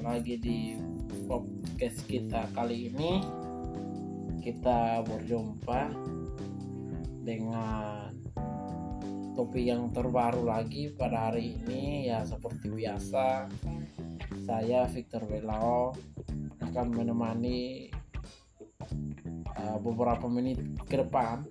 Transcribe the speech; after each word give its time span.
lagi 0.00 0.40
di 0.40 0.80
podcast 1.28 2.08
kita 2.08 2.48
kali 2.56 2.88
ini. 2.88 3.20
Kita 4.40 5.04
berjumpa 5.04 5.92
dengan 7.20 8.08
topik 9.36 9.60
yang 9.60 9.92
terbaru 9.92 10.48
lagi 10.48 10.88
pada 10.96 11.28
hari 11.28 11.60
ini 11.60 12.08
ya 12.08 12.24
seperti 12.24 12.72
biasa 12.72 13.52
saya 14.48 14.88
Victor 14.88 15.28
Belao 15.28 15.92
akan 16.64 16.86
menemani 16.96 17.92
uh, 19.52 19.78
beberapa 19.84 20.24
menit 20.32 20.64
ke 20.88 20.96
depan 20.96 21.44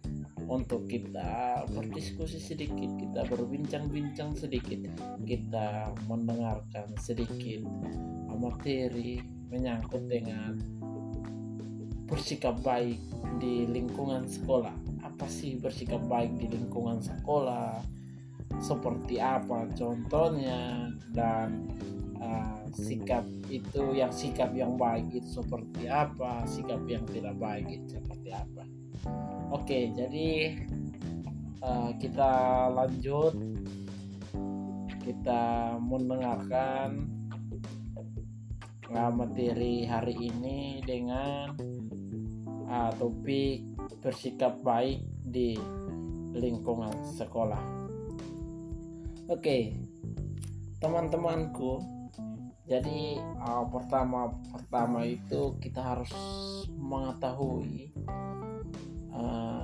untuk 0.50 0.90
kita 0.90 1.62
berdiskusi 1.70 2.42
sedikit, 2.42 2.90
kita 2.98 3.22
berbincang-bincang 3.30 4.34
sedikit, 4.34 4.82
kita 5.22 5.94
mendengarkan 6.10 6.90
sedikit 6.98 7.62
materi 8.40 9.20
menyangkut 9.52 10.08
dengan 10.08 10.56
bersikap 12.08 12.58
baik 12.66 12.98
di 13.38 13.68
lingkungan 13.70 14.26
sekolah. 14.26 14.74
Apa 15.06 15.28
sih 15.30 15.60
bersikap 15.60 16.02
baik 16.08 16.40
di 16.40 16.48
lingkungan 16.50 17.04
sekolah? 17.04 17.84
Seperti 18.58 19.22
apa 19.22 19.70
contohnya 19.78 20.90
dan 21.14 21.70
uh, 22.18 22.66
sikap 22.74 23.22
itu 23.46 23.94
yang 23.94 24.10
sikap 24.10 24.50
yang 24.58 24.74
baik 24.74 25.06
itu 25.14 25.30
seperti 25.30 25.86
apa, 25.86 26.42
sikap 26.50 26.82
yang 26.90 27.06
tidak 27.06 27.38
baik 27.38 27.70
itu 27.70 28.02
seperti 28.02 28.34
apa. 28.34 28.79
Oke, 29.50 29.90
jadi 29.94 30.58
uh, 31.64 31.92
kita 31.98 32.32
lanjut. 32.74 33.34
Kita 35.00 35.74
mendengarkan 35.82 37.10
uh, 38.94 39.12
materi 39.14 39.86
hari 39.90 40.16
ini 40.18 40.86
dengan 40.86 41.58
uh, 42.70 42.92
topik 42.98 43.66
bersikap 44.06 44.62
baik 44.62 45.02
di 45.26 45.58
lingkungan 46.38 46.94
sekolah. 47.18 47.62
Oke, 49.30 49.78
teman-temanku. 50.82 51.82
Jadi 52.70 53.18
uh, 53.18 53.66
pertama 53.66 54.30
pertama 54.54 55.02
itu 55.02 55.58
kita 55.58 55.82
harus 55.82 56.14
mengetahui 56.78 57.90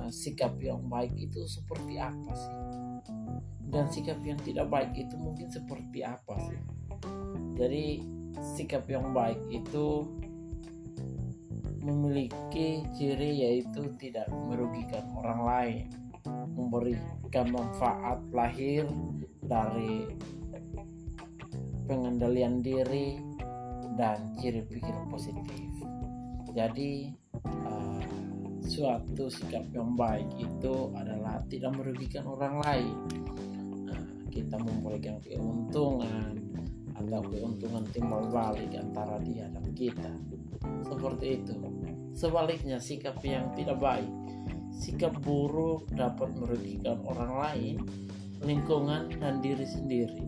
uh, 0.06 0.10
sikap 0.14 0.54
yang 0.62 0.86
baik 0.86 1.12
itu 1.18 1.42
seperti 1.50 1.98
apa 1.98 2.32
sih? 2.32 2.54
Dan 3.66 3.90
sikap 3.90 4.22
yang 4.22 4.38
tidak 4.46 4.70
baik 4.70 4.94
itu 4.94 5.18
mungkin 5.18 5.50
seperti 5.50 6.06
apa 6.06 6.34
sih? 6.46 6.60
Jadi 7.58 7.84
sikap 8.54 8.86
yang 8.86 9.10
baik 9.10 9.42
itu 9.50 10.06
memiliki 11.82 12.82
ciri 12.94 13.46
yaitu 13.46 13.94
tidak 13.98 14.26
merugikan 14.30 15.06
orang 15.18 15.40
lain 15.46 15.86
memberikan 16.56 17.46
manfaat 17.54 18.18
lahir 18.34 18.82
dari 19.46 20.10
pengendalian 21.86 22.58
diri 22.64 23.22
dan 23.94 24.34
ciri 24.42 24.66
pikir 24.66 24.96
positif. 25.06 25.70
Jadi 26.50 27.14
suatu 28.76 29.32
sikap 29.32 29.64
yang 29.72 29.96
baik 29.96 30.28
itu 30.36 30.92
adalah 30.92 31.40
tidak 31.48 31.72
merugikan 31.80 32.28
orang 32.28 32.60
lain. 32.60 32.96
Nah, 33.88 34.02
kita 34.28 34.60
memberikan 34.60 35.16
keuntungan 35.24 36.36
atau 36.92 37.20
keuntungan 37.24 37.84
timbal 37.92 38.28
balik 38.28 38.68
antara 38.76 39.16
dia 39.24 39.48
dan 39.48 39.64
kita. 39.72 40.12
Seperti 40.84 41.40
itu. 41.40 41.56
Sebaliknya 42.12 42.76
sikap 42.76 43.20
yang 43.24 43.52
tidak 43.56 43.80
baik 43.80 44.08
sikap 44.76 45.16
buruk 45.24 45.88
dapat 45.96 46.36
merugikan 46.36 47.00
orang 47.08 47.32
lain 47.40 47.76
lingkungan 48.44 49.08
dan 49.16 49.40
diri 49.40 49.64
sendiri. 49.64 50.24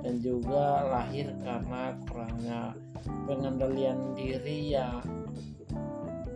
Dan 0.00 0.24
juga 0.24 0.88
lahir 0.88 1.28
karena 1.44 1.92
kurangnya 2.08 2.72
pengendalian 3.28 4.16
diri 4.16 4.72
yang 4.72 5.04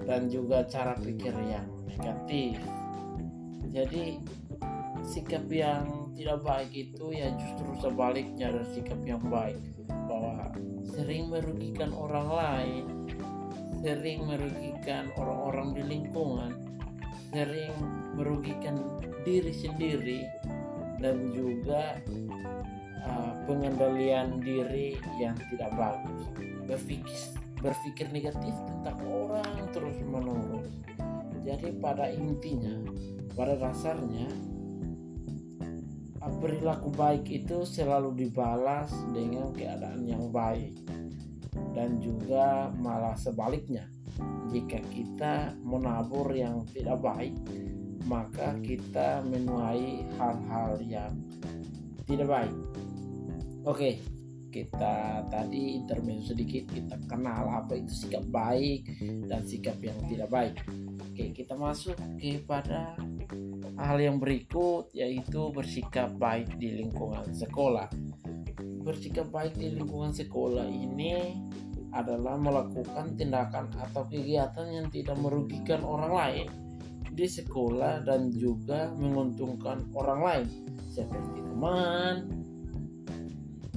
dan 0.05 0.29
juga 0.29 0.65
cara 0.69 0.97
pikir 1.01 1.33
yang 1.49 1.67
negatif. 1.89 2.61
Jadi 3.75 4.21
sikap 5.05 5.45
yang 5.51 6.15
tidak 6.15 6.41
baik 6.47 6.71
itu 6.73 7.11
ya 7.11 7.29
justru 7.35 7.75
sebaliknya 7.83 8.55
dari 8.55 8.69
sikap 8.73 9.01
yang 9.03 9.21
baik 9.27 9.59
bahwa 9.91 10.55
sering 10.95 11.29
merugikan 11.29 11.91
orang 11.91 12.29
lain, 12.31 12.85
sering 13.83 14.25
merugikan 14.25 15.11
orang-orang 15.19 15.69
di 15.75 15.83
lingkungan, 15.83 16.53
sering 17.35 17.75
merugikan 18.15 18.79
diri 19.27 19.51
sendiri 19.51 20.21
dan 21.03 21.35
juga 21.35 21.99
uh, 23.03 23.33
pengendalian 23.45 24.39
diri 24.39 24.97
yang 25.19 25.35
tidak 25.51 25.75
bagus 25.75 26.31
berpikir 26.65 27.44
berpikir 27.65 28.13
negatif 28.13 28.53
tentang 28.69 29.01
orang 29.09 29.73
terus 29.73 29.97
menerus. 30.05 30.69
Jadi 31.41 31.73
pada 31.81 32.13
intinya 32.13 32.85
pada 33.33 33.57
dasarnya 33.57 34.29
perilaku 36.45 36.93
baik 36.93 37.25
itu 37.33 37.65
selalu 37.65 38.13
dibalas 38.29 38.93
dengan 39.17 39.49
keadaan 39.57 40.05
yang 40.05 40.29
baik 40.29 40.77
dan 41.73 42.05
juga 42.05 42.69
malah 42.77 43.17
sebaliknya. 43.17 43.89
Jika 44.53 44.85
kita 44.93 45.57
menabur 45.65 46.29
yang 46.37 46.69
tidak 46.69 47.01
baik 47.01 47.33
maka 48.05 48.53
kita 48.61 49.25
menuai 49.25 50.05
hal-hal 50.21 50.77
yang 50.85 51.17
tidak 52.05 52.29
baik. 52.29 52.57
Oke 53.65 54.14
kita 54.55 55.27
tadi 55.27 55.75
intermezzo 55.75 56.31
sedikit 56.31 56.71
kita 56.71 56.95
kenal 57.11 57.51
apa 57.51 57.75
itu 57.75 58.07
sikap 58.07 58.23
baik 58.31 58.87
dan 59.27 59.43
sikap 59.43 59.75
yang 59.83 59.99
tidak 60.07 60.31
baik. 60.31 60.63
Oke 61.11 61.35
kita 61.35 61.59
masuk 61.59 61.99
kepada 62.23 62.95
hal 63.75 63.99
yang 63.99 64.23
berikut 64.23 64.95
yaitu 64.95 65.51
bersikap 65.51 66.15
baik 66.15 66.55
di 66.55 66.79
lingkungan 66.79 67.27
sekolah. 67.35 67.91
Bersikap 68.87 69.27
baik 69.35 69.59
di 69.59 69.75
lingkungan 69.75 70.15
sekolah 70.15 70.71
ini 70.71 71.35
adalah 71.91 72.39
melakukan 72.39 73.19
tindakan 73.19 73.75
atau 73.75 74.07
kegiatan 74.07 74.71
yang 74.71 74.87
tidak 74.95 75.19
merugikan 75.19 75.83
orang 75.83 76.15
lain 76.15 76.47
di 77.15 77.27
sekolah 77.27 78.03
dan 78.03 78.31
juga 78.35 78.91
menguntungkan 78.99 79.87
orang 79.95 80.21
lain 80.23 80.47
seperti 80.91 81.43
teman, 81.43 82.44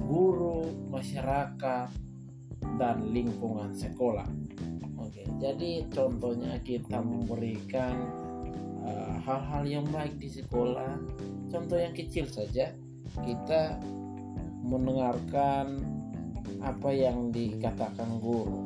guru, 0.08 0.64
masyarakat, 0.88 1.92
dan 2.80 2.96
lingkungan 3.12 3.76
sekolah. 3.76 4.24
Oke, 4.96 5.28
jadi 5.36 5.84
contohnya 5.92 6.56
kita 6.64 7.04
memberikan 7.04 7.94
uh, 8.88 9.14
hal-hal 9.22 9.62
uh, 9.62 9.68
yang 9.68 9.86
baik 9.92 10.16
di 10.16 10.32
sekolah. 10.32 10.96
Contoh 11.52 11.76
yang 11.76 11.92
kecil 11.92 12.24
saja, 12.24 12.72
kita 13.20 13.76
mendengarkan 14.64 15.80
apa 16.64 16.90
yang 16.90 17.28
dikatakan 17.28 18.18
guru. 18.18 18.64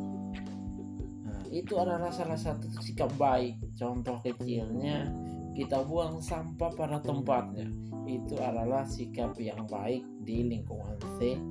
Nah, 1.26 1.42
itu 1.50 1.74
adalah 1.76 2.14
salah 2.14 2.38
satu 2.38 2.70
sikap 2.80 3.12
baik. 3.18 3.58
Contoh 3.76 4.22
kecilnya, 4.22 5.10
kita 5.52 5.84
buang 5.84 6.20
sampah 6.20 6.72
pada 6.72 6.98
tempatnya. 7.00 7.68
Itu 8.08 8.34
adalah 8.40 8.82
sikap 8.82 9.38
yang 9.38 9.68
baik 9.68 10.02
di 10.24 10.48
lingkungan 10.48 10.98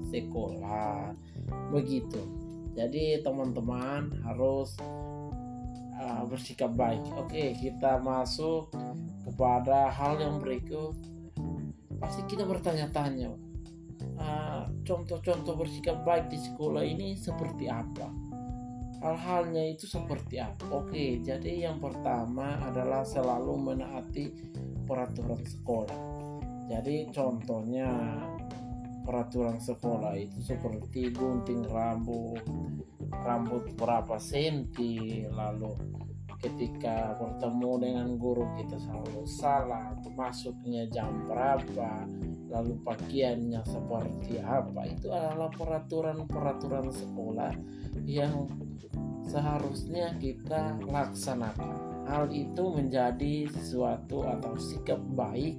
sekolah. 0.09 1.15
Begitu. 1.71 2.21
Jadi 2.75 3.19
teman-teman 3.23 4.11
harus 4.23 4.75
uh, 5.97 6.23
bersikap 6.27 6.73
baik. 6.75 7.01
Oke 7.17 7.55
kita 7.57 8.01
masuk 8.01 8.71
kepada 9.23 9.91
hal 9.93 10.19
yang 10.19 10.41
berikut. 10.41 10.97
Pasti 12.01 12.25
kita 12.25 12.43
bertanya-tanya 12.49 13.51
uh, 14.17 14.65
contoh-contoh 14.81 15.53
bersikap 15.57 16.01
baik 16.01 16.33
di 16.33 16.41
sekolah 16.41 16.81
ini 16.81 17.13
seperti 17.13 17.69
apa 17.69 18.20
hal-halnya 19.01 19.73
itu 19.73 19.89
seperti 19.89 20.37
apa? 20.37 20.61
Oke 20.69 21.19
jadi 21.19 21.67
yang 21.69 21.81
pertama 21.81 22.61
adalah 22.61 23.01
selalu 23.01 23.73
menaati 23.73 24.25
peraturan 24.85 25.41
sekolah. 25.41 25.99
Jadi 26.69 27.09
contohnya 27.11 27.89
peraturan 29.03 29.59
sekolah 29.59 30.15
itu 30.15 30.39
seperti 30.39 31.11
gunting 31.11 31.67
rambut. 31.67 32.45
Rambut 33.11 33.75
berapa 33.75 34.15
senti? 34.21 35.25
Lalu 35.27 35.73
ketika 36.41 37.13
bertemu 37.21 37.71
dengan 37.77 38.07
guru 38.17 38.49
kita 38.57 38.77
selalu 38.81 39.29
salah 39.29 39.93
masuknya 40.17 40.89
jam 40.89 41.29
berapa 41.29 42.09
lalu 42.51 42.75
pakaiannya 42.83 43.63
seperti 43.63 44.43
apa. 44.43 44.83
Itu 44.91 45.09
adalah 45.09 45.47
peraturan-peraturan 45.55 46.91
sekolah 46.91 47.53
yang 48.03 48.51
seharusnya 49.25 50.19
kita 50.19 50.75
laksanakan. 50.83 52.05
Hal 52.11 52.27
itu 52.35 52.63
menjadi 52.75 53.47
sesuatu 53.47 54.27
atau 54.27 54.59
sikap 54.59 54.99
baik 55.15 55.55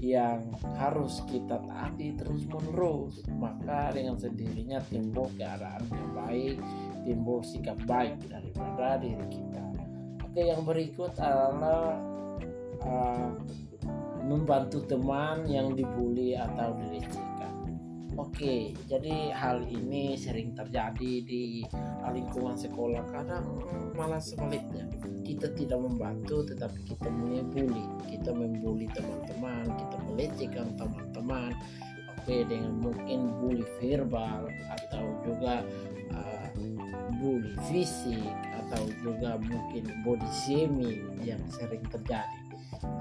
yang 0.00 0.40
harus 0.80 1.20
kita 1.28 1.60
taati 1.60 2.16
terus 2.16 2.48
menerus 2.48 3.20
maka 3.36 3.92
dengan 3.92 4.16
sendirinya 4.16 4.80
timbul 4.88 5.28
keadaan 5.36 5.84
yang 5.92 6.10
baik 6.16 6.56
timbul 7.04 7.44
sikap 7.44 7.76
baik 7.84 8.16
daripada 8.32 8.96
diri 8.96 9.26
kita. 9.28 9.64
Oke 10.24 10.40
yang 10.46 10.64
berikut 10.64 11.12
adalah 11.20 12.00
uh, 12.80 13.28
membantu 14.24 14.84
teman 14.84 15.48
yang 15.48 15.72
dibully 15.74 16.36
atau 16.36 16.76
dilecehkan. 16.76 17.54
Oke 18.18 18.76
jadi 18.90 19.32
hal 19.32 19.64
ini 19.70 20.18
sering 20.18 20.52
terjadi 20.52 21.24
di 21.24 21.64
lingkungan 22.10 22.58
sekolah. 22.58 23.06
Kadang 23.08 23.46
malah 23.96 24.20
sebaliknya. 24.20 24.84
Kita 25.24 25.48
tidak 25.54 25.78
membantu 25.80 26.44
tetapi 26.44 26.84
kita 26.84 27.08
membuli. 27.08 27.86
Kita 28.10 28.34
membuli 28.34 28.90
teman-teman 28.92 29.64
kita 29.72 29.96
melecehkan 30.10 30.68
teman-teman. 30.76 31.54
Oke 32.20 32.44
dengan 32.44 32.76
mungkin 32.84 33.32
bully 33.40 33.64
verbal 33.80 34.44
atau 34.68 35.04
juga 35.24 35.64
uh, 36.12 36.46
bully 37.16 37.56
fisik 37.72 38.36
atau 38.70 38.84
juga 39.02 39.40
mungkin 39.40 39.88
body 40.04 40.30
shaming 40.30 41.16
yang 41.24 41.40
sering 41.48 41.82
terjadi. 41.88 42.38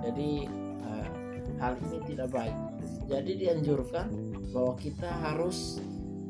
Jadi 0.02 0.48
hal 1.60 1.76
ini 1.86 2.00
tidak 2.08 2.32
baik. 2.32 2.56
Jadi 3.10 3.32
dianjurkan 3.46 4.08
bahwa 4.56 4.74
kita 4.80 5.10
harus 5.22 5.84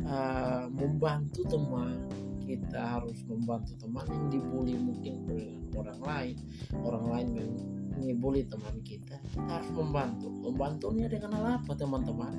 uh, 0.09 0.65
membantu 0.73 1.45
teman. 1.47 2.09
Kita 2.49 2.97
harus 2.97 3.21
membantu 3.29 3.77
teman 3.77 4.09
yang 4.09 4.25
dibully 4.33 4.73
mungkin 4.73 5.21
dengan 5.29 5.61
orang 5.77 5.99
lain. 6.01 6.35
Orang 6.81 7.05
lain 7.13 7.27
yang 7.37 7.51
mengibuli 7.93 8.41
teman 8.49 8.73
kita 8.81 9.21
kita 9.21 9.45
harus 9.45 9.71
membantu. 9.71 10.27
Membantunya 10.29 11.07
dengan 11.11 11.61
apa 11.61 11.71
teman-teman? 11.77 12.33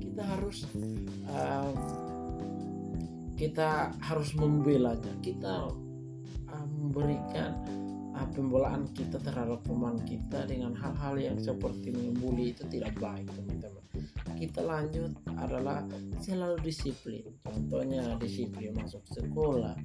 Kita 0.00 0.22
harus 0.24 0.64
uh, 1.28 1.72
kita 3.36 3.92
harus 4.00 4.32
membelanya. 4.32 5.12
Kita 5.20 5.68
uh, 6.48 6.66
memberikan 6.80 7.79
pembelaan 8.28 8.84
kita 8.92 9.16
terhadap 9.20 9.62
teman 9.64 9.96
kita 10.04 10.44
dengan 10.44 10.76
hal-hal 10.76 11.14
yang 11.16 11.38
seperti 11.40 11.92
membuli 11.94 12.52
itu 12.52 12.64
tidak 12.68 12.92
baik 13.00 13.28
teman-teman. 13.32 13.84
Kita 14.40 14.64
lanjut 14.64 15.12
adalah 15.36 15.84
selalu 16.16 16.56
disiplin. 16.64 17.24
Contohnya 17.44 18.16
disiplin 18.16 18.72
masuk 18.72 19.04
sekolah 19.12 19.76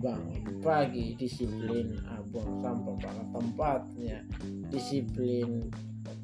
bangun 0.00 0.64
pagi 0.64 1.12
disiplin 1.20 1.92
uh, 2.08 2.24
buang 2.32 2.64
sampah 2.64 2.96
pada 2.96 3.24
tempatnya 3.36 4.24
disiplin 4.72 5.68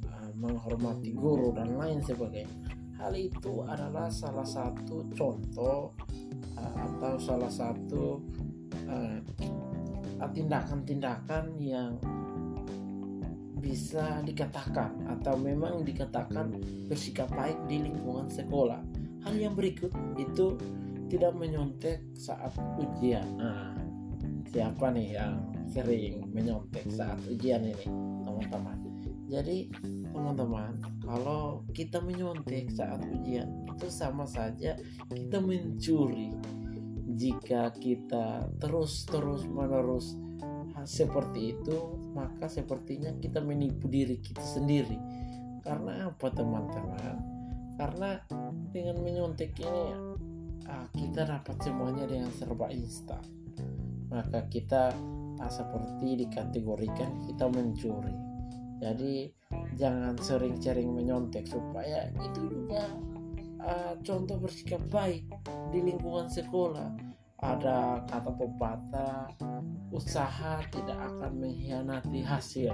uh, 0.09 0.33
menghormati 0.41 1.13
guru 1.13 1.53
dan 1.53 1.77
lain 1.77 2.01
sebagainya. 2.01 2.49
Hal 2.97 3.13
itu 3.13 3.61
adalah 3.69 4.09
salah 4.09 4.49
satu 4.49 5.05
contoh 5.13 5.93
uh, 6.57 6.75
atau 6.89 7.21
salah 7.21 7.53
satu 7.53 8.25
tindakan-tindakan 10.21 11.57
yang 11.61 12.01
bisa 13.67 14.23
dikatakan 14.23 14.95
atau 15.19 15.35
memang 15.35 15.83
dikatakan 15.83 16.55
bersikap 16.87 17.27
baik 17.35 17.59
di 17.67 17.83
lingkungan 17.83 18.31
sekolah. 18.31 18.79
Hal 19.27 19.35
yang 19.35 19.59
berikut 19.59 19.91
itu 20.15 20.55
tidak 21.11 21.35
menyontek 21.35 21.99
saat 22.15 22.55
ujian. 22.79 23.27
Nah, 23.35 23.75
siapa 24.55 24.95
nih 24.95 25.19
yang 25.19 25.35
sering 25.67 26.31
menyontek 26.31 26.87
saat 26.95 27.19
ujian 27.27 27.67
ini, 27.67 27.87
teman-teman? 28.23 28.79
Jadi, 29.27 29.67
teman-teman, 30.15 30.79
kalau 31.03 31.67
kita 31.75 31.99
menyontek 31.99 32.71
saat 32.71 33.03
ujian 33.03 33.51
itu 33.67 33.91
sama 33.91 34.23
saja 34.23 34.79
kita 35.11 35.43
mencuri. 35.43 36.31
Jika 37.07 37.71
kita 37.79 38.51
terus-terus 38.59 39.47
menerus 39.47 40.19
seperti 40.87 41.55
itu 41.55 41.77
maka 42.15 42.51
sepertinya 42.51 43.15
kita 43.23 43.39
menipu 43.43 43.87
diri 43.87 44.19
kita 44.19 44.43
sendiri. 44.43 44.99
Karena 45.63 46.11
apa 46.11 46.27
teman-teman? 46.31 47.17
Karena 47.79 48.19
dengan 48.75 49.03
menyontek 49.03 49.55
ini 49.63 49.87
kita 50.95 51.27
dapat 51.27 51.57
semuanya 51.63 52.11
dengan 52.11 52.31
serba 52.35 52.67
instan. 52.75 53.23
Maka 54.11 54.47
kita 54.51 54.95
seperti 55.47 56.27
dikategorikan 56.27 57.23
kita 57.31 57.47
mencuri. 57.51 58.15
Jadi 58.77 59.33
jangan 59.77 60.17
sering-sering 60.21 60.93
menyontek 60.93 61.49
supaya 61.49 62.13
itu 62.21 62.41
juga 62.51 62.85
ah, 63.67 63.95
contoh 64.01 64.39
bersikap 64.39 64.81
baik 64.89 65.27
di 65.75 65.83
lingkungan 65.83 66.31
sekolah. 66.31 66.95
Ada 67.37 68.01
kata 68.09 68.33
pepatah 68.33 69.29
usaha 69.93 70.65
tidak 70.73 70.97
akan 70.97 71.37
mengkhianati 71.37 72.25
hasil. 72.25 72.73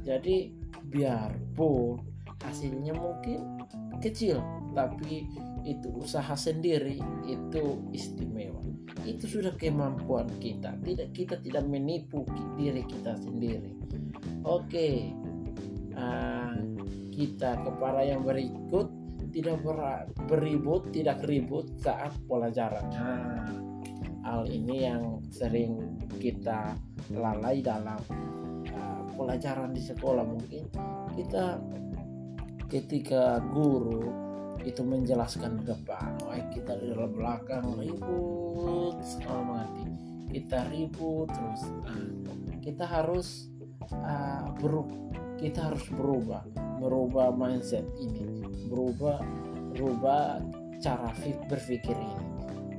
Jadi 0.00 0.54
biarpun 0.88 2.00
hasilnya 2.40 2.94
mungkin 2.96 3.66
kecil 4.00 4.40
tapi 4.72 5.28
itu 5.66 5.88
usaha 5.92 6.32
sendiri 6.32 7.02
itu 7.26 7.84
istimewa. 7.92 8.62
Itu 9.02 9.26
sudah 9.28 9.52
kemampuan 9.58 10.30
kita. 10.40 10.78
Tidak 10.80 11.10
kita 11.12 11.36
tidak 11.42 11.66
menipu 11.66 12.22
diri 12.56 12.86
kita 12.86 13.18
sendiri. 13.18 13.74
Oke 14.46 15.10
uh, 15.98 16.54
kita 17.12 17.60
kepada 17.64 18.04
yang 18.04 18.22
berikut 18.22 18.92
tidak 19.36 19.60
ber 19.60 20.08
beribut 20.24 20.88
tidak 20.96 21.20
ribut 21.28 21.68
saat 21.76 22.16
pelajaran 22.24 22.88
nah 22.88 23.44
hal 24.26 24.42
ini 24.50 24.82
yang 24.82 25.22
sering 25.30 25.78
kita 26.18 26.74
lalai 27.14 27.62
dalam 27.62 28.02
uh, 28.74 29.02
pelajaran 29.14 29.70
di 29.70 29.78
sekolah. 29.78 30.26
Mungkin 30.26 30.62
kita 31.14 31.62
ketika 32.66 33.38
guru 33.54 34.10
itu 34.66 34.82
menjelaskan 34.82 35.62
di 35.62 35.70
depan 35.70 36.18
oh, 36.26 36.34
kita 36.50 36.74
di 36.82 36.90
dalam 36.90 37.14
belakang 37.14 37.78
ribut 37.78 38.98
selama 39.06 39.62
mati. 39.62 39.86
Kita 40.26 40.66
ribut 40.74 41.30
terus 41.30 41.62
uh, 41.86 42.10
kita 42.58 42.82
harus 42.82 43.46
uh, 43.94 44.50
beru 44.58 44.90
kita 45.38 45.70
harus 45.70 45.86
berubah 45.92 46.42
merubah 46.82 47.30
mindset 47.30 47.84
ini 48.00 48.45
berubah 48.68 49.18
berubah 49.72 50.40
cara 50.80 51.10
berpikir 51.48 51.96
ini. 51.96 52.24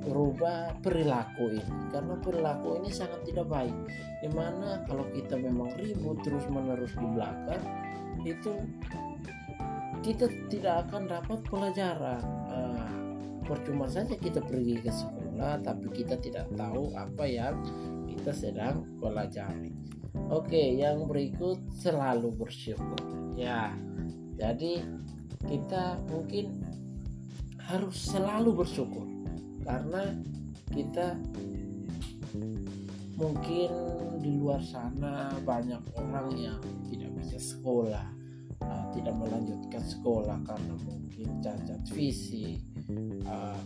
Berubah 0.08 0.80
perilaku 0.80 1.52
ini. 1.52 1.74
Karena 1.92 2.16
perilaku 2.16 2.80
ini 2.80 2.90
sangat 2.90 3.28
tidak 3.28 3.52
baik. 3.52 3.76
Di 4.24 4.30
mana 4.32 4.82
kalau 4.88 5.04
kita 5.12 5.36
memang 5.36 5.76
ribut 5.76 6.24
terus 6.24 6.48
menerus 6.48 6.96
di 6.96 7.08
belakang 7.12 7.64
itu 8.24 8.54
kita 10.02 10.32
tidak 10.48 10.88
akan 10.88 11.12
dapat 11.12 11.40
pelajaran. 11.46 12.24
Uh, 12.48 12.90
percuma 13.44 13.88
saja 13.88 14.16
kita 14.20 14.44
pergi 14.44 14.76
ke 14.84 14.92
sekolah 14.92 15.64
tapi 15.64 15.88
kita 15.96 16.20
tidak 16.20 16.52
tahu 16.56 16.92
apa 16.96 17.24
yang 17.24 17.56
kita 18.08 18.32
sedang 18.32 18.84
pelajari. 19.00 19.72
Oke 20.32 20.76
yang 20.76 21.08
berikut 21.08 21.60
selalu 21.72 22.32
bersyukur. 22.36 23.00
Ya 23.36 23.72
jadi 24.38 24.84
kita 25.46 26.02
mungkin 26.10 26.66
harus 27.62 28.10
selalu 28.10 28.64
bersyukur 28.64 29.06
karena 29.62 30.16
kita 30.72 31.20
mungkin 33.18 33.70
di 34.24 34.32
luar 34.40 34.62
sana 34.64 35.36
banyak 35.44 35.82
orang 36.00 36.30
yang 36.38 36.60
tidak 36.88 37.12
bisa 37.22 37.38
sekolah 37.38 38.08
uh, 38.64 38.86
tidak 38.96 39.14
melanjutkan 39.14 39.84
sekolah 39.84 40.38
karena 40.48 40.74
mungkin 40.86 41.28
cacat 41.44 41.82
fisik 41.92 42.62
uh, 43.26 43.60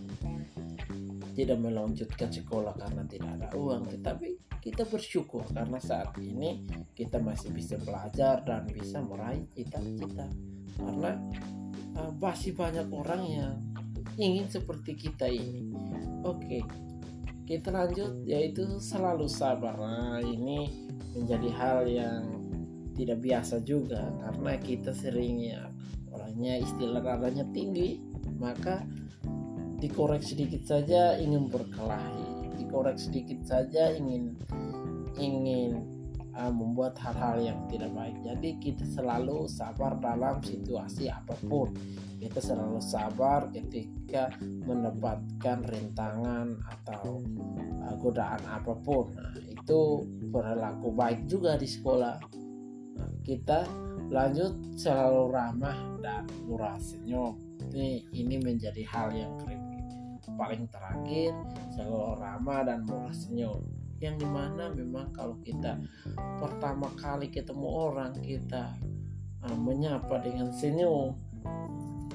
tidak 1.32 1.58
melanjutkan 1.64 2.30
sekolah 2.30 2.76
karena 2.76 3.04
tidak 3.08 3.30
ada 3.40 3.48
uang. 3.56 3.88
Tetapi 3.88 4.60
kita 4.62 4.84
bersyukur 4.86 5.48
karena 5.50 5.80
saat 5.80 6.14
ini 6.20 6.68
kita 6.94 7.18
masih 7.18 7.56
bisa 7.56 7.80
belajar 7.80 8.44
dan 8.44 8.68
bisa 8.68 9.00
meraih 9.02 9.48
cita-cita. 9.56 10.28
Karena 10.76 11.12
uh, 11.98 12.12
masih 12.20 12.54
banyak 12.54 12.88
orang 12.92 13.22
yang 13.26 13.54
ingin 14.20 14.46
seperti 14.48 14.96
kita 14.96 15.28
ini. 15.28 15.72
Oke 16.22 16.64
kita 17.52 17.68
lanjut 17.68 18.24
yaitu 18.24 18.64
selalu 18.80 19.28
sabar. 19.28 19.76
Nah 19.76 20.24
ini 20.24 20.88
menjadi 21.12 21.50
hal 21.52 21.78
yang 21.84 22.24
tidak 22.96 23.20
biasa 23.20 23.60
juga 23.68 24.08
karena 24.24 24.56
kita 24.56 24.92
seringnya 24.96 25.68
orangnya 26.12 26.64
istilah 26.64 27.04
darahnya 27.04 27.44
tinggi 27.52 28.00
maka 28.40 28.84
dikorek 29.84 30.24
sedikit 30.24 30.64
saja 30.64 31.20
ingin 31.20 31.52
berkelahi 31.52 32.56
dikorek 32.60 33.00
sedikit 33.00 33.40
saja 33.48 33.96
ingin 33.96 34.36
ingin 35.20 35.84
uh, 36.36 36.52
membuat 36.52 36.96
hal-hal 37.00 37.42
yang 37.42 37.60
tidak 37.68 37.92
baik. 37.92 38.16
Jadi 38.24 38.50
kita 38.60 38.86
selalu 38.88 39.48
sabar 39.48 39.98
dalam 40.00 40.40
situasi 40.44 41.12
apa 41.12 41.36
pun. 41.48 41.72
Kita 42.22 42.38
selalu 42.38 42.78
sabar 42.80 43.50
ketika 43.50 44.30
mendapatkan 44.42 45.58
rintangan 45.66 46.62
atau 46.68 47.20
uh, 47.84 47.96
godaan 48.00 48.42
apa 48.48 48.74
pun. 48.80 49.12
Nah, 49.16 49.36
itu 49.42 50.06
berlaku 50.32 50.94
baik 50.94 51.28
juga 51.28 51.58
di 51.58 51.68
sekolah. 51.68 52.16
Nah, 53.00 53.12
kita 53.26 53.66
lanjut 54.12 54.78
selalu 54.78 55.24
ramah 55.32 55.78
dan 56.04 56.28
murah 56.46 56.78
senyum. 56.78 57.40
Ini 57.72 58.12
ini 58.12 58.36
menjadi 58.44 58.84
hal 58.84 59.16
yang 59.16 59.34
paling 60.36 60.66
terakhir 60.70 61.32
selalu 61.76 62.18
ramah 62.18 62.62
dan 62.66 62.82
murah 62.88 63.14
senyum 63.14 63.81
yang 64.02 64.18
di 64.18 64.26
mana 64.26 64.74
memang 64.74 65.14
kalau 65.14 65.38
kita 65.46 65.78
pertama 66.42 66.90
kali 66.98 67.30
ketemu 67.30 67.68
orang 67.70 68.18
kita 68.20 68.74
uh, 69.46 69.58
menyapa 69.58 70.20
dengan 70.26 70.50
senyum 70.50 71.14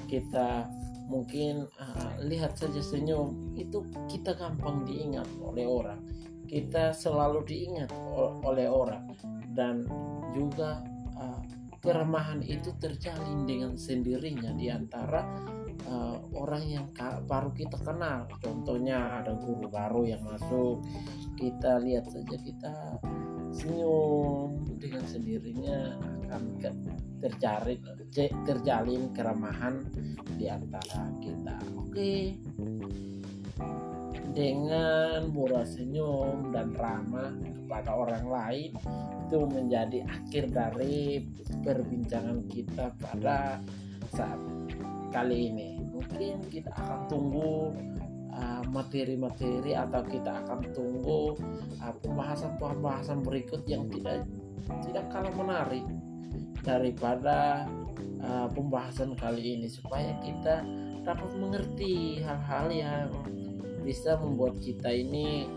kita 0.07 0.67
mungkin 1.07 1.67
uh, 1.79 2.11
lihat 2.23 2.59
saja 2.59 2.83
senyum 2.83 3.55
itu 3.55 3.83
kita 4.11 4.35
gampang 4.35 4.83
diingat 4.83 5.27
oleh 5.39 5.67
orang. 5.67 6.03
Kita 6.47 6.95
selalu 6.95 7.43
diingat 7.43 7.91
oleh 8.43 8.67
orang. 8.71 9.11
Dan 9.51 9.83
juga 10.31 10.83
uh, 11.19 11.41
keramahan 11.87 12.43
itu 12.43 12.75
terjalin 12.83 13.47
dengan 13.47 13.79
sendirinya 13.79 14.51
di 14.59 14.67
antara 14.67 15.23
uh, 15.87 16.19
orang 16.35 16.63
yang 16.67 16.85
baru 17.23 17.55
kita 17.55 17.79
kenal. 17.79 18.27
Contohnya 18.43 19.23
ada 19.23 19.31
guru 19.39 19.71
baru 19.71 20.03
yang 20.03 20.19
masuk 20.27 20.83
kita 21.39 21.79
lihat 21.79 22.11
saja 22.11 22.35
kita 22.43 22.75
senyum 23.55 24.67
dengan 24.75 25.07
sendirinya 25.07 25.95
akan 26.27 26.59
terjalin 27.23 27.79
terjalin 28.43 29.15
keramahan 29.15 29.79
di 30.35 30.51
antara 30.51 31.07
kita. 31.23 31.55
Oke 31.79 32.35
dengan 34.37 35.33
murah 35.33 35.65
senyum 35.65 36.53
dan 36.53 36.69
ramah 36.77 37.33
kepada 37.41 37.89
orang 37.89 38.25
lain 38.29 38.69
itu 39.25 39.37
menjadi 39.49 40.05
akhir 40.05 40.53
dari 40.53 41.25
perbincangan 41.65 42.45
kita 42.45 42.93
pada 43.01 43.57
saat 44.13 44.37
kali 45.09 45.49
ini. 45.49 45.81
Mungkin 45.89 46.45
kita 46.53 46.69
akan 46.69 47.09
tunggu 47.09 47.73
uh, 48.29 48.61
materi-materi 48.69 49.73
uh, 49.73 49.89
atau 49.89 50.05
kita 50.05 50.45
akan 50.45 50.69
tunggu 50.69 51.33
uh, 51.81 51.93
pembahasan-pembahasan 52.05 53.19
uh, 53.19 53.25
berikut 53.25 53.65
yang 53.65 53.89
tidak 53.89 54.21
tidak 54.85 55.09
kalah 55.09 55.33
menarik 55.33 55.81
daripada 56.61 57.65
uh, 58.21 58.45
pembahasan 58.53 59.17
kali 59.17 59.57
ini 59.57 59.65
supaya 59.65 60.13
kita 60.21 60.61
dapat 61.01 61.31
mengerti 61.39 62.21
hal-hal 62.21 62.67
yang 62.69 63.09
bisa 63.87 64.19
membuat 64.19 64.59
kita 64.59 64.91
ini 64.91 65.47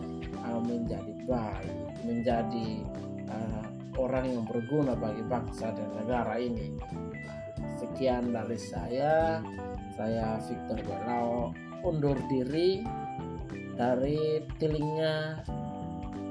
uh, 0.46 0.62
menjadi 0.62 1.10
baik, 1.26 2.06
menjadi 2.06 2.86
uh, 3.26 3.66
orang 3.98 4.30
yang 4.30 4.46
berguna 4.46 4.94
bagi 4.94 5.26
bangsa 5.26 5.74
dan 5.74 5.90
negara 5.98 6.38
ini. 6.38 6.78
Sekian 7.82 8.30
dari 8.30 8.54
saya, 8.54 9.42
saya 9.98 10.38
Victor 10.46 10.78
Belao 10.86 11.50
undur 11.82 12.14
diri 12.30 12.86
dari 13.74 14.46
telinga 14.62 15.42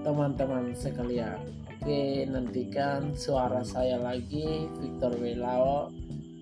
teman-teman 0.07 0.71
sekalian. 0.71 1.41
Oke, 1.79 2.27
nantikan 2.27 3.11
suara 3.15 3.63
saya 3.63 3.99
lagi 3.99 4.67
Victor 4.79 5.15
Welao 5.19 5.91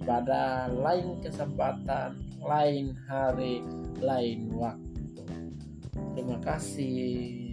pada 0.02 0.66
lain 0.70 1.22
kesempatan, 1.22 2.18
lain 2.42 2.98
hari, 3.06 3.62
lain 4.02 4.50
waktu. 4.54 4.77
Kasih. 6.48 7.47